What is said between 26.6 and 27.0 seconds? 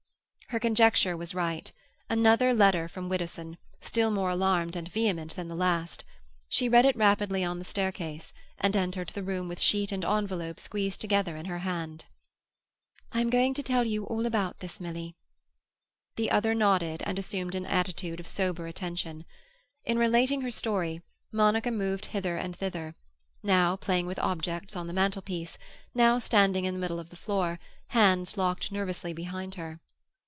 in the middle